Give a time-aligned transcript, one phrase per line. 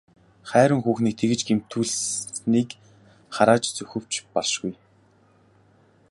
[0.49, 2.69] Хайран хүүхнийг тэгж гэмтүүлснийг
[3.35, 4.73] харааж зүхэвч баршгүй.